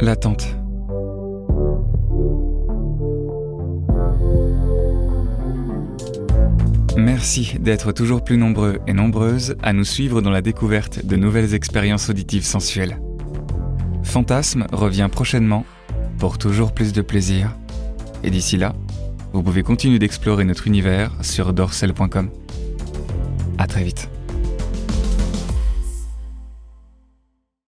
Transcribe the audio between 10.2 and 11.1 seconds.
dans la découverte